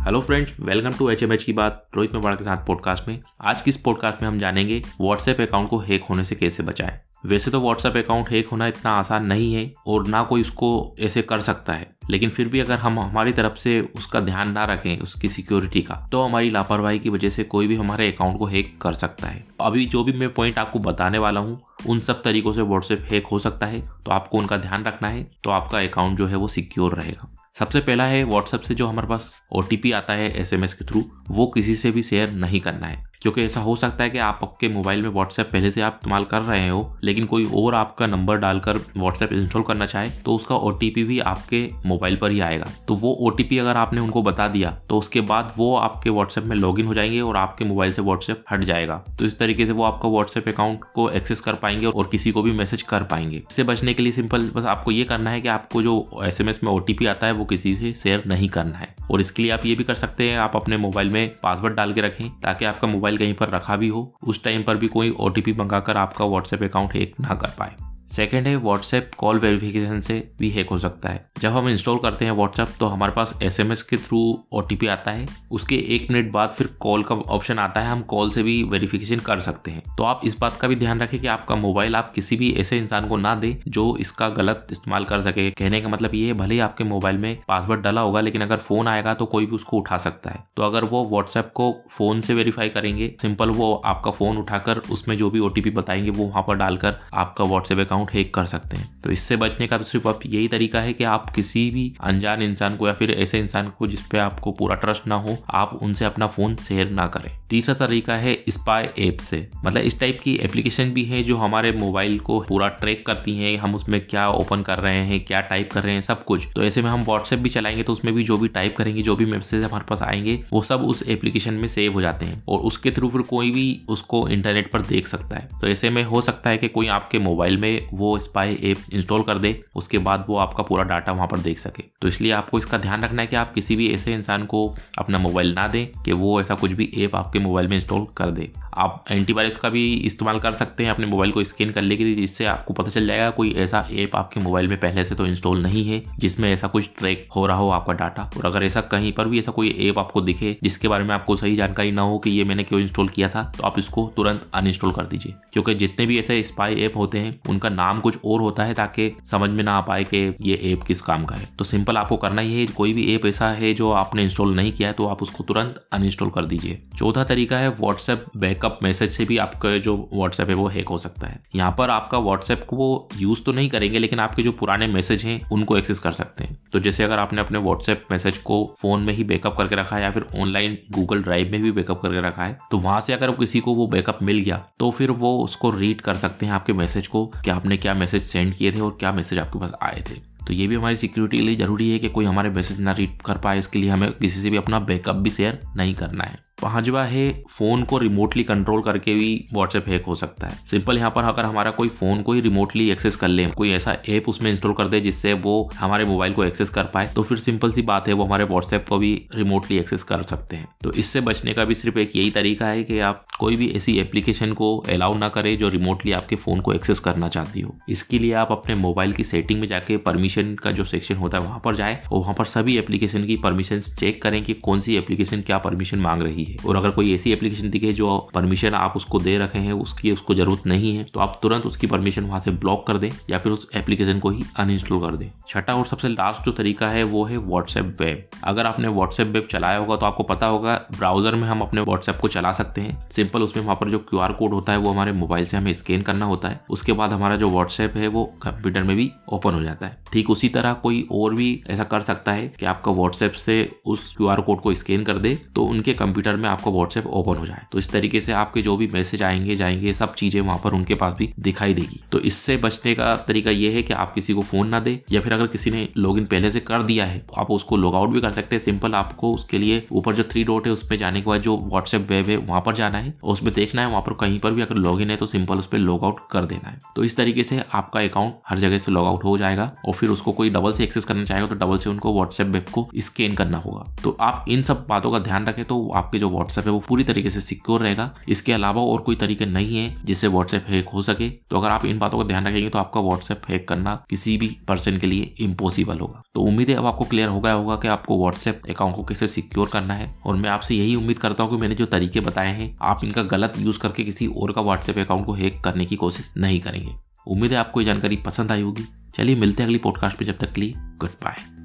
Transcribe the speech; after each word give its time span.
Hello 0.00 0.20
friends 0.20 0.54
welcome 0.60 0.92
to 0.92 1.08
H 1.10 1.22
M 1.22 1.32
H 1.32 1.42
की 1.44 1.52
बात, 1.52 1.88
रोहित 1.96 2.14
मेवाड़ा 2.14 2.36
के 2.36 2.44
साथ 2.44 2.66
पॉडकास्ट 2.66 3.08
में। 3.08 3.18
आज 3.40 3.60
की 3.62 3.70
इस 3.70 3.76
पॉडकास्ट 3.76 4.22
में 4.22 4.28
हम 4.28 4.38
जानेंगे 4.38 4.82
व्हाट्सएप 5.00 5.40
अकाउंट 5.40 5.68
को 5.68 5.78
हैक 5.78 6.04
होने 6.04 6.24
से 6.24 6.34
कैसे 6.34 6.62
बचाएँ। 6.62 6.98
वैसे 7.26 7.50
तो 7.50 7.60
व्हाट्सएप 7.60 7.96
अकाउंट 7.96 8.28
हैक 8.28 8.48
होना 8.48 8.66
इतना 8.66 8.90
आसान 8.90 9.26
नहीं 9.26 9.52
है 9.54 9.72
और 9.86 10.06
ना 10.06 10.22
कोई 10.22 10.40
उसको 10.40 10.96
ऐसे 11.00 11.22
कर 11.22 11.40
सकता 11.40 11.72
है। 11.72 11.90
लेकिन 12.10 12.30
फिर 12.30 12.48
भी 12.48 12.60
अगर 12.60 12.74
हम 12.74 12.98
हमारी 13.00 13.32
तरफ़ 13.32 13.54
से 13.54 13.80
उसका 13.96 14.20
ध्यान 14.20 14.52
ना 14.52 14.64
रखें, 14.64 14.98
उसकी 14.98 15.28
सिक्योरिटी 15.28 15.82
का 15.82 16.08
तो 16.12 16.22
हमारी 16.22 16.50
लापरवाही 16.50 16.98
की 16.98 17.08
वजह 17.08 17.30
से 17.30 17.44
कोई 17.44 17.66
भी 17.66 17.76
हमारे 17.76 18.10
अकाउंट 18.12 18.38
को 18.38 18.46
हैक 18.46 18.76
कर 18.82 18.92
सकता 18.92 19.28
है। 19.28 19.44
अभी 19.60 19.84
जो 19.86 20.04
भी 20.04 20.12
मैं 20.12 20.32
पॉइंट 20.34 20.58
आपको 20.58 20.78
बताने 20.78 21.18
वाला 21.18 21.40
हूँ, 21.40 21.60
उन 21.88 22.00
सब 22.00 22.22
तरीकों 22.22 22.52
से 22.52 22.62
व्हाट्सएप 22.62 23.06
हैक 23.10 23.26
हो 23.26 23.38
सकता 23.38 23.66
है। 23.66 23.80
तो 23.80 24.10
आपको 24.10 24.38
उनका 24.38 24.56
ध्यान 24.56 24.84
रखना 24.84 25.08
है 25.08 25.22
तो 25.44 25.50
आपका 25.50 25.80
अकाउंट 25.80 26.18
जो 26.18 26.26
है 26.26 26.36
वो 26.36 26.48
सिक्योर 26.48 26.94
रहेगा। 26.94 27.36
सबसे 27.60 27.80
पहला 27.80 28.04
है 28.04 28.22
व्हाट्सएप 28.24 28.60
से 28.60 28.74
जो 28.74 28.86
हमारे 28.86 29.08
पास 29.08 29.42
ओटीपी 29.52 29.92
आता 29.92 30.12
है 30.12 30.30
एसएमएस 30.40 30.74
के 30.74 30.84
थ्रू 30.84 31.02
वो 31.30 31.46
किसी 31.46 31.74
से 31.76 31.90
भी 31.90 32.02
शेयर 32.02 32.30
नहीं 32.30 32.60
करना 32.60 32.86
है। 32.86 33.09
क्योंकि 33.22 33.42
ऐसा 33.42 33.60
हो 33.60 33.76
सकता 33.76 34.04
है 34.04 34.10
कि 34.10 34.18
आप 34.18 34.40
आपके 34.42 34.68
मोबाइल 34.68 35.02
में 35.02 35.08
व्हाट्सएप 35.08 35.50
पहले 35.52 35.70
से 35.70 35.80
आप 35.80 35.98
इस्तेमाल 36.00 36.24
कर 36.24 36.40
रहे 36.40 36.68
हो, 36.68 36.98
लेकिन 37.04 37.26
कोई 37.26 37.44
और 37.54 37.74
आपका 37.74 38.06
नंबर 38.06 38.36
डालकर 38.36 38.76
व्हाट्सएप 38.76 39.32
इंस्टॉल 39.32 39.62
करना 39.62 39.86
चाहे 39.86 40.10
तो 40.10 40.34
उसका 40.34 40.54
ओटीपी 40.54 41.04
भी 41.04 41.20
आपके 41.20 41.70
मोबाइल 41.86 42.16
पर 42.16 42.30
ही 42.30 42.40
आएगा। 42.40 42.66
तो 42.88 42.94
वो 42.94 43.12
ओटीपी 43.20 43.58
अगर 43.58 43.76
आपने 43.76 44.00
उनको 44.00 44.22
बता 44.22 44.48
दिया 44.48 44.70
तो 44.88 44.98
उसके 44.98 45.20
बाद 45.20 45.52
वो 45.56 45.76
आपके 45.76 46.10
व्हाट्सएप 46.10 46.44
में 46.44 46.56
लॉग 46.56 46.80
हो 46.80 46.94
जाएँगे 46.94 47.20
और 47.20 47.36
आपके 47.36 47.64
मोबाइल 47.64 47.92
से 47.92 48.02
व्हाट्सएप 48.02 48.44
हट 48.50 48.60
जाएगा। 48.60 49.04
तो 49.18 49.24
इस 49.24 49.38
तरीके 49.38 49.66
से 49.66 49.72
वो 49.72 49.84
आपका 49.84 50.08
व्हाट्सएप 50.08 50.48
अकाउंट 50.48 50.80
को 50.94 51.10
एक्सेस 51.10 51.40
कर 51.40 51.54
पाएँगे 51.54 51.86
और 51.86 52.08
किसी 52.12 52.30
को 52.30 52.42
भी 52.42 52.52
मैसेज 52.52 52.82
कर 52.82 53.02
पाएँगे। 53.02 53.36
इससे 53.36 53.64
बचने 53.64 53.94
के 53.94 54.02
लिए 54.02 54.12
सिंपल 54.12 54.50
बस 54.56 54.64
आपको 54.64 54.90
ये 54.90 55.04
करना 55.04 55.30
है 55.30 55.40
कि 55.40 55.48
आपको 55.48 55.82
जो 55.82 56.10
SMS 56.24 56.62
में 56.64 56.70
ओटीपी 56.72 57.06
आता 57.06 57.26
है, 57.26 57.32
वो 57.32 57.44
किसी 57.44 57.76
से 57.76 57.92
शेयर 57.92 58.22
नहीं 58.26 58.48
करना 58.48 58.78
है। 58.78 58.94
और 59.10 59.20
इसके 59.20 59.42
लिए 59.42 59.50
आप 59.50 59.66
ये 59.66 59.74
भी 59.74 59.84
कर 59.84 59.94
सकते 59.94 60.30
हैं, 60.30 60.38
आप 60.38 60.52
अपने 60.56 60.76
मोबाइल 60.76 61.10
में 61.10 61.36
पासवर्ड 61.42 61.74
डाल 61.74 61.92
के 61.92 62.00
रखें, 62.00 62.30
ताकि 62.40 62.64
आपका 62.64 62.88
मोबाइल 62.88 63.18
कहीं 63.18 63.34
पर 63.34 63.48
रखा 63.48 63.76
भी 63.76 63.88
हो, 63.88 64.18
उस 64.22 64.44
टाइम 64.44 64.62
पर 64.62 64.76
भी 64.76 64.88
कोई 64.88 65.10
ओ 65.10 65.28
टी 65.28 65.52
मंगाकर 65.52 65.96
आपका 65.96 66.24
व्हाट्सएप 66.24 66.62
अकाउंट 66.62 66.92
हैक 66.92 67.14
ना 67.20 67.34
कर 67.34 67.48
पाए। 67.58 67.89
सेकेंड 68.10 68.46
है 68.46 68.56
व्हाट्सएप 68.56 69.10
कॉल 69.18 69.38
वेरिफिकेशन 69.38 70.00
से 70.00 70.14
भी 70.38 70.50
हैक 70.50 70.70
हो 70.70 70.78
सकता 70.78 71.08
है। 71.08 71.24
जब 71.38 71.52
हम 71.52 71.68
इंस्टॉल 71.68 71.98
करते 71.98 72.24
हैं 72.24 72.32
व्हाट्सएप 72.32 72.68
तो 72.80 72.86
हमारे 72.86 73.12
पास 73.12 73.38
एसएमएस 73.42 73.82
के 73.82 73.96
थ्रू 73.96 74.18
ओ 74.52 74.62
आता 74.90 75.10
है। 75.10 75.26
उसके 75.50 75.76
एक 75.94 76.10
मिनट 76.10 76.30
बाद 76.32 76.50
फिर 76.50 76.66
कॉल 76.80 77.02
का 77.02 77.14
ऑप्शन 77.14 77.58
आता 77.58 77.80
है। 77.80 77.88
हम 77.88 78.00
कॉल 78.02 78.30
से 78.30 78.42
भी 78.42 78.62
वेरिफिकेशन 78.62 79.18
कर 79.18 79.40
सकते 79.40 79.70
हैं। 79.70 79.82
तो 79.98 80.04
आप 80.04 80.20
इस 80.24 80.38
बात 80.40 80.56
का 80.60 80.68
भी 80.68 80.76
ध्यान 80.76 81.00
रखें 81.00 81.18
कि 81.20 81.26
आपका 81.26 81.54
मोबाइल 81.56 81.96
आप 81.96 82.12
किसी 82.14 82.36
भी 82.36 82.50
ऐसे 82.52 82.78
इंसान 82.78 83.08
को 83.08 83.16
ना 83.16 83.34
दे 83.34 83.56
जो 83.68 83.96
इसका 83.96 84.28
गलत 84.28 84.66
इस्तेमाल 84.70 85.04
कर 85.04 85.20
सके। 85.20 85.50
कहने 85.50 85.80
का 85.80 85.88
मतलब 85.88 86.14
ये 86.14 86.26
है, 86.26 86.32
भले 86.32 86.54
ही 86.54 86.60
आपके 86.60 86.84
मोबाइल 86.84 87.18
में 87.18 87.38
पासवर्ड 87.48 87.80
डाला 87.80 88.00
होगा, 88.00 88.20
लेकिन 88.20 88.42
अगर 88.42 88.56
फ़ोन 88.56 88.88
आएगा 88.88 89.14
तो 89.14 89.26
कोई 89.26 89.46
भी 89.46 89.54
उसको 89.54 89.76
उठा 89.76 89.98
सकता 89.98 90.30
है। 90.30 90.44
तो 90.56 90.62
अगर 90.62 90.84
वो 90.84 91.04
व्हाट्सएप 91.10 91.52
को 91.54 91.72
फ़ोन 91.90 92.20
से 92.20 92.34
वेरीफाई 92.34 92.68
करेंगे 92.68 93.14
सिंपल 93.22 93.50
वो 93.50 93.74
आपका 93.84 94.10
फ़ोन 94.10 94.38
उठाकर 94.38 94.78
उसमें 94.90 95.16
जो 95.16 95.30
भी 95.30 95.38
ओटीपी 95.38 95.70
बताएँगे, 95.70 96.10
वो 96.10 96.24
वहाँ 96.24 96.42
पर 96.42 96.54
डालकर 96.54 96.96
आपका 97.14 97.44
व्हाट्सएप 97.44 97.78
अकाउंट 97.78 97.99
हैक 98.04 98.34
कर 98.34 98.46
सकते 98.46 98.76
हैं। 98.76 99.00
तो 99.02 99.10
इससे 99.10 99.36
बचने 99.36 99.66
का 99.66 99.78
तो 99.78 99.84
सिर्फ़ 99.84 100.08
आप 100.08 100.20
यही 100.26 100.48
तरीका 100.48 100.80
है 100.80 100.92
कि 100.92 101.04
आप 101.04 101.30
किसी 101.30 101.70
भी 101.70 101.94
अनजान 102.00 102.42
इंसान 102.42 102.76
को 102.76 102.86
या 102.86 102.92
फिर 102.92 103.10
ऐसे 103.10 103.38
इंसान 103.38 103.68
को 103.78 103.86
जिसपे 103.86 104.18
आपको 104.18 104.52
पूरा 104.52 104.74
ट्रस्ट 104.74 105.06
ना 105.06 105.14
हो, 105.14 105.38
आप 105.50 105.78
उनसे 105.82 106.04
अपना 106.04 106.26
फ़ोन 106.26 106.56
शेयर 106.56 106.90
ना 106.90 107.06
करें। 107.06 107.32
तीसरा 107.50 107.74
तरीका 107.74 108.14
है 108.14 108.44
स्पाई 108.48 108.84
ऐप 108.84 109.18
से। 109.20 109.50
मतलब 109.64 109.82
इस 109.82 110.00
टाइप 110.00 110.20
की 110.22 110.36
एप्लीकेशन 110.36 110.90
भी 110.90 111.04
है 111.04 111.22
जो 111.22 111.36
हमारे 111.36 111.72
मोबाइल 111.72 112.18
को 112.18 112.40
पूरा 112.40 112.68
ट्रैक 112.68 113.06
करती 113.06 113.38
है, 113.38 113.56
हम 113.56 113.74
उसमें 113.74 114.06
क्या 114.06 114.28
ओपन 114.30 114.62
कर 114.62 114.78
रहे 114.78 115.04
हैं, 115.06 115.24
क्या 115.24 115.40
टाइप 115.40 115.72
कर 115.72 115.82
रहे 115.82 115.94
हैं, 115.94 116.02
सब 116.02 116.24
कुछ। 116.24 116.46
तो 116.54 116.62
ऐसे 116.62 116.82
में 116.82 116.90
हम 116.90 117.02
व्हाट्सएप 117.02 117.38
भी 117.38 117.48
चलाएँगे 117.48 117.82
तो 117.82 117.92
उसमें 117.92 118.14
भी 118.14 118.22
जो 118.22 118.38
भी 118.38 118.48
टाइप 118.48 118.76
करेंगे, 118.76 119.02
जो 119.02 119.16
भी 119.16 119.24
मैसेज 119.24 119.64
हमारे 119.64 119.84
पास 119.84 120.02
आएँगे, 120.02 120.44
वो 120.52 120.62
सब 120.62 120.82
उस 120.82 121.02
एप्लीकेशन 121.02 121.54
में 121.54 121.68
सेव 121.68 121.92
हो 121.92 122.00
जाते 122.00 122.26
हैं 122.26 122.42
और 122.48 122.58
उसके 122.58 122.90
थ्रू 122.90 123.08
फिर 123.08 123.20
कोई 123.20 123.50
भी 123.50 123.80
उसको 123.88 124.28
इंटरनेट 124.28 124.70
पर 124.72 124.82
देख 124.82 125.06
सकता 125.06 125.36
है। 125.36 125.48
तो 125.60 125.68
ऐसे 125.68 125.90
में 125.90 126.04
हो 126.04 126.20
सकता 126.20 126.50
है 126.50 126.58
कि 126.58 126.68
कोई 126.68 126.86
आपके 126.86 127.18
मोबाइल 127.18 127.58
में 127.58 127.89
वो 127.92 128.18
स्पाई 128.18 128.58
ऐप 128.64 128.78
इंस्टॉल 128.94 129.22
कर 129.22 129.38
दे, 129.38 129.60
उसके 129.74 129.98
बाद 129.98 130.24
वो 130.28 130.36
आपका 130.36 130.62
पूरा 130.62 130.84
डाटा 130.84 131.12
वहाँ 131.12 131.28
पर 131.28 131.38
देख 131.38 131.58
सके। 131.58 131.82
तो 132.02 132.08
इसलिए 132.08 132.32
आपको 132.32 132.58
इसका 132.58 132.78
ध्यान 132.78 133.04
रखना 133.04 133.22
है 133.22 133.28
कि 133.28 133.36
आप 133.36 133.52
किसी 133.54 133.76
भी 133.76 133.88
ऐसे 133.92 134.14
इंसान 134.14 134.44
को 134.44 134.66
अपना 134.98 135.18
मोबाइल 135.18 135.52
ना 135.54 135.66
दें 135.68 136.02
कि 136.02 136.12
वो 136.12 136.40
ऐसा 136.40 136.54
कुछ 136.54 136.70
भी 136.70 136.90
ऐप 136.98 137.16
आपके 137.16 137.38
मोबाइल 137.38 137.68
में 137.68 137.76
इंस्टॉल 137.76 138.06
कर 138.16 138.30
दे। 138.30 138.50
आप 138.74 139.04
एंटीवायरस 139.10 139.56
का 139.56 139.68
भी 139.68 139.92
इस्तेमाल 139.94 140.38
कर 140.40 140.52
सकते 140.52 140.84
हैं 140.84 140.90
अपने 140.90 141.06
मोबाइल 141.06 141.32
को 141.32 141.44
स्कैन 141.44 141.70
करने 141.72 141.96
के 141.96 142.04
लिए, 142.04 142.14
जिससे 142.14 142.44
आपको 142.44 142.74
पता 142.74 142.90
चल 142.90 143.06
जाएगा 143.06 143.30
कोई 143.30 143.52
ऐसा 143.54 143.86
ऐप 143.92 144.16
आपके 144.16 144.40
मोबाइल 144.40 144.68
में 144.68 144.78
पहले 144.80 145.04
से 145.04 145.14
तो 145.14 145.26
इंस्टॉल 145.26 145.62
नहीं 145.62 145.84
है, 145.84 146.02
जिसमें 146.18 146.52
ऐसा 146.52 146.68
कुछ 146.68 146.88
ट्रैक 146.98 147.28
हो 147.36 147.46
रहा 147.46 147.56
हो 147.56 147.68
आपका 147.70 147.92
डाटा 147.92 148.30
और 148.36 148.46
अगर 148.46 148.64
ऐसा 148.64 148.80
कहीं 148.80 149.12
पर 149.12 149.28
भी 149.28 149.38
ऐसा 149.38 149.52
कोई 149.52 149.70
ऐप 149.88 149.98
आपको 149.98 150.20
दिखे, 150.20 150.56
जिसके 150.62 150.88
बारे 150.88 151.04
में 151.04 151.14
आपको 151.14 151.36
सही 151.36 151.56
जानकारी 151.56 151.90
ना 151.90 152.02
हो 152.02 152.18
कि 152.18 152.30
ये 152.30 152.44
मैंने 152.44 152.64
क्यों 152.64 152.80
इंस्टॉल 152.80 153.08
किया 153.08 153.28
था 153.28 153.42
तो 153.56 153.62
आप 153.62 153.78
इसको 153.78 154.10
तुरंत 154.16 154.46
अनइंस्टॉल 154.54 154.92
कर 154.92 155.02
दीजिए। 155.02 155.34
क्योंकि 155.52 155.74
जितने 155.74 156.06
भी 156.06 156.18
ऐसे 156.18 156.42
स्पाई 156.42 156.74
ऐप 156.76 156.96
होते 156.96 157.18
हैं, 157.18 157.38
उनका 157.48 157.68
नाम 157.70 158.00
कुछ 158.00 158.18
और 158.24 158.40
होता 158.40 158.64
है 158.64 158.74
ताकि 158.74 159.10
समझ 159.24 159.50
में 159.50 159.62
ना 159.64 159.72
आ 159.72 159.80
पाए 159.80 160.04
कि 160.04 160.18
ये 160.40 160.54
ऐप 160.72 160.82
किस 160.82 161.02
काम 161.02 161.24
का 161.24 161.36
है। 161.36 161.48
तो 161.58 161.64
सिंपल 161.64 161.96
आपको 161.96 162.16
करना 162.16 162.42
ही 162.42 162.60
है, 162.60 162.66
कोई 162.66 162.92
भी 162.92 163.14
ऐप 163.14 163.26
ऐसा 163.26 163.48
है 163.52 163.72
जो 163.74 163.90
आपने 163.92 164.24
इंस्टॉल 164.24 164.54
नहीं 164.56 164.72
किया 164.72 164.88
है 164.88 164.94
तो 164.94 165.06
आप 165.06 165.22
उसको 165.22 165.44
तुरंत 165.44 165.82
अनइंस्टॉल 165.92 166.30
कर 166.30 166.46
दीजिए। 166.46 166.82
चौथा 166.98 167.24
तरीका 167.24 167.58
है 167.58 167.68
व्हाट्सएप 167.70 168.24
बैकअप 168.36 168.78
मैसेज 168.82 169.10
से 169.10 169.24
भी 169.24 169.38
आपका 169.38 169.76
जो 169.78 169.96
व्हाट्सएप 170.14 170.48
है 170.48 170.54
वो 170.54 170.66
हैक 170.68 170.88
हो 170.88 170.98
सकता 170.98 171.26
है। 171.26 171.42
यहाँ 171.56 171.74
पर 171.78 171.90
आपका 171.90 172.18
व्हाट्सएप 172.18 172.64
को 172.68 172.76
वो 172.76 173.08
यूज़ 173.16 173.42
तो 173.42 173.52
नहीं 173.52 173.68
करेंगे, 173.68 173.98
लेकिन 173.98 174.20
आपके 174.20 174.42
जो 174.42 174.52
पुराने 174.52 174.86
मैसेज 174.86 175.24
हैं, 175.24 175.40
उनको 175.50 175.76
एक्सेस 175.76 175.98
कर 175.98 176.12
सकते 176.12 176.44
हैं। 176.44 176.56
तो 176.72 176.78
जैसे 176.78 177.04
अगर 177.04 177.18
आपने 177.18 177.40
अपने 177.40 177.58
व्हाट्सएप 177.58 178.06
मैसेज 178.10 178.38
को 178.38 178.64
फ़ोन 178.78 179.02
में 179.02 179.12
ही 179.14 179.24
बैकअप 179.24 179.56
करके 179.58 179.76
रखा 179.76 179.96
है 179.96 180.02
या 180.02 180.10
फिर 180.10 180.26
ऑनलाइन 180.36 180.78
गूगल 180.90 181.22
ड्राइव 181.22 181.50
में 181.52 181.62
भी 181.62 181.72
बैकअप 181.72 182.00
करके 182.02 182.20
रखा 182.20 182.44
है 182.44 182.58
तो 182.70 182.78
वहाँ 182.78 183.00
से 183.00 183.12
अगर 183.12 183.30
किसी 183.30 183.60
को 183.60 183.74
वो 183.74 183.86
बैकअप 183.86 184.18
मिल 184.22 184.38
गया 184.38 184.64
तो 184.80 184.90
फिर 184.90 185.10
वो 185.10 185.36
उसको 185.38 185.70
रीड 185.70 186.00
कर 186.00 186.14
सकते 186.16 186.46
हैं 186.46 186.52
आपके 186.52 186.72
मैसेज 186.72 187.06
को, 187.06 187.26
कि 187.26 187.50
आपने 187.50 187.76
क्या 187.76 187.94
मैसेज 187.94 188.22
सेंड 188.22 188.54
किए 188.54 188.72
थे 188.72 188.80
और 188.80 188.96
क्या 189.00 189.12
मैसेज 189.12 189.38
आपके 189.38 189.58
पास 189.58 189.72
आए 189.82 190.04
थे। 190.10 190.14
तो 190.46 190.52
ये 190.52 190.66
भी 190.66 190.74
हमारी 190.74 190.96
सिक्योरिटी 190.96 191.36
के 191.36 191.42
लिए 191.42 191.56
ज़रूरी 191.56 191.90
है 191.90 191.98
कि 191.98 192.08
कोई 192.08 192.24
हमारे 192.24 192.50
मैसेज 192.50 192.80
ना 192.80 192.92
रीड 192.92 193.20
कर 193.22 193.38
पाए, 193.38 193.58
इसके 193.58 193.78
लिए 193.78 193.90
हमें 193.90 194.12
किसी 194.12 194.40
से 194.40 194.50
भी 194.50 194.56
अपना 194.56 194.78
बैकअप 194.80 195.16
भी 195.16 195.30
शेयर 195.30 195.60
नहीं 195.76 195.94
करना 195.94 196.24
है। 196.24 196.38
पांचवा 196.62 197.02
है 197.04 197.30
फ़ोन 197.50 197.82
को 197.82 197.98
रिमोटली 197.98 198.42
कंट्रोल 198.44 198.82
करके 198.82 199.14
भी 199.14 199.28
व्हाट्सएप 199.52 199.88
हैक 199.88 200.04
हो 200.06 200.14
सकता 200.14 200.46
है। 200.46 200.58
सिंपल 200.66 200.98
यहाँ 200.98 201.10
पर 201.10 201.24
अगर 201.24 201.44
हमारा 201.44 201.70
कोई 201.70 201.88
फ़ोन 201.90 202.22
को 202.22 202.32
ही 202.32 202.40
रिमोटली 202.40 202.88
एक्सेस 202.90 203.16
कर 203.16 203.28
ले, 203.28 203.46
कोई 203.48 203.70
ऐसा 203.72 203.96
ऐप 204.08 204.28
उसमें 204.28 204.50
इंस्टॉल 204.50 204.72
कर 204.72 204.88
दे 204.88 205.00
जिससे 205.00 205.32
वो 205.34 205.70
हमारे 205.74 206.04
मोबाइल 206.04 206.32
को 206.32 206.44
एक्सेस 206.44 206.70
कर 206.70 206.84
पाए 206.84 207.08
तो 207.14 207.22
फिर 207.22 207.38
सिंपल 207.38 207.72
सी 207.72 207.82
बात 207.82 208.08
है, 208.08 208.14
वो 208.14 208.24
हमारे 208.24 208.44
व्हाट्सएप 208.44 208.84
को 208.88 208.98
भी 208.98 209.12
रिमोटली 209.34 209.78
एक्सेस 209.78 210.02
कर 210.02 210.22
सकते 210.22 210.56
हैं। 210.56 210.68
तो 210.82 210.92
इससे 210.92 211.20
बचने 211.20 211.54
का 211.54 211.64
भी 211.64 211.74
सिर्फ़ 211.74 211.98
एक 211.98 212.16
यही 212.16 212.30
तरीका 212.30 212.66
है 212.66 212.84
कि 212.84 212.98
आप 213.00 213.24
कोई 213.38 213.56
भी 213.56 213.68
ऐसी 213.70 213.98
एप्लीकेशन 213.98 214.52
को 214.52 214.76
अलाउ 214.90 215.14
ना 215.14 215.28
करें 215.28 215.56
जो 215.58 215.68
रिमोटली 215.68 216.12
आपके 216.12 216.36
फ़ोन 216.36 216.60
को 216.60 216.72
एक्सेस 216.72 216.98
करना 216.98 217.28
चाहती 217.28 217.60
हो। 217.60 217.74
इसके 217.88 218.18
लिए 218.18 218.32
आप 218.34 218.52
अपने 218.52 218.74
मोबाइल 218.76 219.12
की 219.12 219.24
सेटिंग 219.24 219.60
में 219.60 219.66
जाके 219.68 219.96
परमिशन 219.98 220.54
का 220.54 220.70
जो 220.70 220.84
सेक्शन 220.84 221.14
होता 221.14 221.38
है, 221.38 221.44
वहाँ 221.44 221.60
पर 221.64 221.76
जाए 221.76 222.00
और 222.12 222.18
वहाँ 222.18 222.34
पर 222.34 222.44
सभी 222.46 222.76
एप्लीकेशन 222.78 223.24
की 223.26 223.36
परमिशन 223.38 223.80
चेक 223.80 224.22
करें 224.22 224.42
कि 224.44 224.54
कौन 224.54 224.80
सी 224.80 224.96
एप्लीकेशन 224.96 225.40
क्या 225.40 225.58
परमिशन 225.58 225.98
मांग 225.98 226.22
रही 226.22 226.44
है। 226.44 226.49
और 226.66 226.76
अगर 226.76 226.90
कोई 226.90 227.14
ऐसी 227.14 227.32
एप्लीकेशन 227.32 227.70
दिखे 227.70 227.92
जो 227.92 228.16
परमिशन 228.34 228.74
आप 228.74 228.96
उसको 228.96 229.18
दे 229.20 229.36
रखे 229.38 229.58
हैं, 229.58 229.72
उसकी 229.74 230.12
उसको 230.12 230.34
ज़रूरत 230.34 230.66
नहीं 230.66 230.94
है 230.96 231.04
तो 231.04 231.20
आप 231.20 231.38
तुरंत 231.42 231.66
उसकी 231.66 231.86
परमिशन 231.86 232.24
वहाँ 232.24 232.40
से 232.40 232.50
ब्लॉक 232.52 232.86
कर 232.86 232.98
दें 232.98 233.10
या 233.30 233.38
फिर 233.38 233.52
उस 233.52 233.68
एप्लीकेशन 233.76 234.18
को 234.18 234.30
ही 234.30 234.44
अनइंस्टॉल 234.58 235.00
कर 235.00 235.16
दें। 235.16 235.30
छठा 235.48 235.74
और 235.74 235.86
सबसे 235.86 236.08
लास्ट 236.08 236.44
जो 236.44 236.52
तरीका 236.52 236.88
है, 236.88 237.02
वो 237.04 237.24
है 237.24 237.36
व्हाट्सएप 237.38 237.96
वेब 238.00 238.28
अगर 238.44 238.66
आपने 238.66 238.88
व्हाट्सएप 238.90 239.28
वेब 239.28 239.46
चलाया 239.50 239.78
होगा 239.78 239.96
तो 239.96 240.06
आपको 240.06 240.22
पता 240.24 240.46
होगा 240.46 240.74
ब्राउज़र 240.98 241.34
में 241.34 241.46
हम 241.48 241.60
अपने 241.60 241.80
व्हाट्सएप 241.82 242.18
को 242.20 242.28
चला 242.28 242.52
सकते 242.52 242.80
हैं। 242.80 243.08
सिंपल 243.10 243.42
उसमें 243.42 243.62
वहाँ 243.62 243.76
पर 243.76 243.90
जो 243.90 243.98
क्यूआर 244.00 244.32
कोड 244.32 244.54
होता 244.54 244.72
है, 244.72 244.78
वो 244.78 244.90
हमारे 244.90 245.12
मोबाइल 245.14 245.44
से 245.44 245.56
हमें 245.56 245.72
स्कैन 245.74 246.02
करना 246.02 246.24
होता 246.26 246.48
है। 246.48 246.60
उसके 246.70 246.92
बाद 246.92 247.12
हमारा 247.12 247.36
जो 247.36 247.50
व्हाट्सएप 247.50 247.96
है, 247.96 248.08
वो 248.08 248.24
कंप्यूटर 248.42 248.82
में 248.82 248.96
भी 248.96 249.10
ओपन 249.30 249.54
हो 249.54 249.62
जाता 249.62 249.86
है। 249.86 249.98
ठीक 250.12 250.30
उसी 250.30 250.48
तरह 250.50 250.72
कोई 250.82 251.06
और 251.12 251.34
भी 251.34 251.62
ऐसा 251.70 251.84
कर 251.84 252.00
सकता 252.02 252.32
है 252.32 252.48
कि 252.50 252.66
आपका 252.66 252.92
व्हाट्सएप 252.92 253.32
से 253.34 253.56
उस 253.86 254.14
क्यूआर 254.16 254.40
कोड 254.40 254.60
को 254.60 254.74
स्कैन 254.74 255.04
कर 255.04 255.18
दे 255.18 255.34
तो 255.54 255.62
उनके 255.64 255.92
कंप्यूटर 255.94 256.36
में 256.40 256.48
आपका 256.48 256.70
व्हाट्सएप 256.70 257.06
ओपन 257.06 257.36
हो 257.36 257.46
जाए। 257.46 257.66
तो 257.72 257.78
इस 257.78 257.90
तरीके 257.90 258.20
से 258.20 258.32
आपके 258.34 258.62
जो 258.62 258.76
भी 258.76 258.86
मैसेज 258.88 259.22
आएँगे, 259.22 259.56
जाएँगे, 259.56 259.92
सब 259.92 260.14
चीज़ें 260.14 260.40
वहाँ 260.40 260.60
पर 260.64 260.72
उनके 260.72 260.94
पास 260.94 261.14
भी 261.14 261.32
दिखाई 261.40 261.74
देगी। 261.74 262.00
तो 262.12 262.18
इससे 262.20 262.56
बचने 262.56 262.94
का 262.94 263.14
तरीका 263.18 263.50
यह 263.50 263.74
है 263.74 263.82
कि 263.82 263.94
आप 263.94 264.12
किसी 264.14 264.34
को 264.34 264.42
फ़ोन 264.42 264.68
ना 264.68 264.80
दे 264.80 264.98
या 265.12 265.20
फिर 265.20 265.32
अगर 265.32 265.46
किसी 265.48 265.70
ने 265.70 265.88
लॉग 265.96 266.20
पहले 266.20 266.50
से 266.50 266.60
कर 266.62 266.82
दिया 266.82 267.04
है 267.04 267.18
तो 267.20 267.40
आप 267.40 267.50
उसको 267.50 267.76
लॉग 267.76 267.94
आउट 267.94 268.10
भी 268.10 268.20
कर 268.20 268.32
सकते 268.32 268.56
हैं। 268.56 268.62
सिंपल 268.62 268.94
आपको 268.94 269.32
उसके 269.34 269.58
लिए 269.58 269.86
ऊपर 269.92 270.14
जो 270.14 270.22
थ्री 270.24 270.42
डॉट 270.44 270.66
है, 270.66 270.72
उसमें 270.72 270.96
जाने 270.98 271.20
के 271.20 271.30
बाद 271.30 271.42
जो 271.42 271.56
व्हाट्सएप 271.58 272.06
वेब 272.10 272.26
है, 272.26 272.36
वहाँ 272.38 272.60
पर 272.60 272.74
जाना 272.74 272.98
है। 272.98 273.14
और 273.24 273.32
उसमें 273.32 273.52
देखना 273.54 273.82
है, 273.82 273.88
वहाँ 273.88 274.02
पर 274.02 274.12
कहीं 274.20 274.38
पर 274.40 274.52
भी 274.52 274.62
अगर 274.62 274.76
लॉग 274.76 275.00
है 275.00 275.16
तो 275.16 275.26
सिंपल 275.26 275.58
उस 275.58 275.66
पर 275.66 275.78
लॉग 275.78 276.04
आउट 276.04 276.18
कर 276.30 276.44
देना 276.44 276.68
है। 276.68 276.78
तो 276.96 277.04
इस 277.04 277.16
तरीके 277.16 277.44
से 277.44 277.62
आपका 277.74 278.00
अकाउंट 278.00 278.34
हर 278.48 278.58
जगह 278.58 278.78
से 278.78 278.92
लॉग 278.92 279.06
आउट 279.06 279.24
हो 279.24 279.36
जाएगा 279.38 279.66
और 279.86 279.94
फिर 279.94 280.10
उसको 280.10 280.32
कोई 280.32 280.50
डबल 280.50 280.72
से 280.72 280.84
एक्सेस 280.84 281.04
करना 281.04 281.24
चाहेगा 281.24 281.46
तो 281.46 281.54
डबल 281.56 281.78
से 281.78 281.90
उनको 281.90 282.14
व्हाट्सएप 282.14 282.46
वेब 282.46 282.66
को 282.72 282.88
स्कैन 282.98 283.34
करना 283.34 283.58
होगा। 283.58 283.84
तो 284.04 284.16
आप 284.20 284.44
इन 284.48 284.62
सब 284.62 284.84
बातों 284.88 285.10
का 285.10 285.18
ध्यान 285.20 285.46
रखें 285.46 285.64
तो 285.64 285.88
आपके 285.94 286.18
जो 286.18 286.29
व्हाट्सएप 286.30 286.66
है, 286.66 286.72
वो 286.72 286.78
पूरी 286.78 287.04
तरीके 287.04 287.30
से 287.30 287.40
सिक्योर 287.40 287.80
रहेगा। 287.80 288.10
इसके 288.28 288.52
अलावा 288.52 288.82
और 288.82 289.00
कोई 289.00 289.16
तरीके 289.16 289.46
नहीं 289.46 289.76
है 289.76 290.04
जिससे 290.04 290.28
व्हाट्सएप 290.28 290.66
हैक 290.68 290.88
हो 290.88 291.02
सके। 291.02 291.28
तो 291.28 291.58
अगर 291.58 291.70
आप 291.70 291.84
इन 291.84 291.98
बातों 291.98 292.18
का 292.18 292.24
ध्यान 292.24 292.46
रखेंगे 292.46 292.68
तो 292.68 292.78
आपका 292.78 293.00
व्हाट्सएप 293.00 293.42
हैक 293.48 293.68
करना 293.68 293.94
किसी 294.10 294.36
भी 294.36 294.48
पर्सन 294.68 294.98
के 294.98 295.06
लिए 295.06 295.34
इम्पॉसिबल 295.40 295.98
होगा। 295.98 296.22
तो 296.34 296.40
उम्मीद 296.40 296.68
है 296.68 296.74
अब 296.74 296.86
आपको 296.86 297.04
क्लियर 297.04 297.28
हो 297.28 297.40
गया 297.40 297.52
होगा 297.52 297.76
कि 297.76 297.88
आपको 297.88 298.18
व्हाट्सएप 298.20 298.62
अकाउंट 298.70 298.96
को 298.96 299.04
कैसे 299.04 299.28
सिक्योर 299.28 299.68
करना 299.68 299.94
है। 299.94 300.14
और 300.26 300.36
मैं 300.36 300.50
आपसे 300.50 300.74
यही 300.74 300.94
उम्मीद 300.94 301.18
करता 301.18 301.44
हूँ 301.44 301.50
कि 301.50 301.60
मैंने 301.60 301.74
जो 301.74 301.86
तरीके 301.86 302.20
बताए 302.20 302.54
हैं, 302.54 302.74
आप 302.82 303.04
इनका 303.04 303.22
गलत 303.22 303.54
यूज़ 303.58 303.78
करके 303.78 304.04
किसी 304.04 304.26
और 304.26 304.52
का 304.52 304.60
व्हाट्सएप 304.60 304.98
अकाउंट 304.98 305.26
को 305.26 305.32
हैक 305.32 305.60
करने 305.60 305.86
की 305.86 305.96
कोशिश 305.96 306.32
नहीं 306.36 306.60
करेंगे। 306.60 306.94
उम्मीद 307.26 307.52
है 307.52 307.58
आपको 307.58 307.80
ये 307.80 307.86
जानकारी 307.86 308.16
पसंद 308.16 308.52
आई 308.52 308.62
होगी। 308.62 308.84
चलिए 309.16 309.36
मिलते 309.36 309.62
हैं 309.62 309.68
अगली 309.68 309.78
पॉडकास्ट 309.78 310.18
पे, 310.18 310.24
जब 310.24 310.38
तक 310.38 310.52
के 310.52 310.60
लिए 310.60 310.74
गुड 310.76 311.10
बाय 311.24 311.59